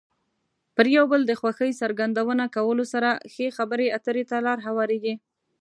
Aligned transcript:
پر 0.75 0.85
یو 0.95 1.05
بل 1.11 1.21
د 1.27 1.31
خوښۍ 1.39 1.71
څرګندونه 1.81 2.43
کولو 2.55 2.83
سره 2.93 3.09
ښې 3.33 3.47
خبرې 3.57 3.87
اترې 3.97 4.23
ته 4.29 4.37
لار 4.45 4.59
هوارېږي. 4.67 5.15